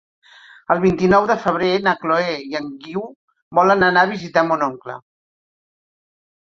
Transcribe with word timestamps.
El 0.75 0.79
vint-i-nou 0.85 1.27
de 1.31 1.35
febrer 1.43 1.69
na 1.89 1.93
Chloé 2.01 2.33
i 2.47 2.59
en 2.63 2.73
Guiu 2.87 3.05
volen 3.61 3.89
anar 3.93 4.09
a 4.09 4.13
visitar 4.19 4.49
mon 4.53 4.69
oncle. 4.73 5.01